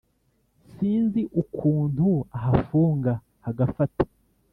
[0.71, 2.07] sinzi ukuntu
[2.37, 3.11] ahafunga
[3.45, 4.03] hagafata